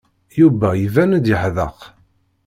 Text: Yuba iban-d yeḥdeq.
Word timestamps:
Yuba 0.39 0.69
iban-d 0.85 1.25
yeḥdeq. 1.31 1.77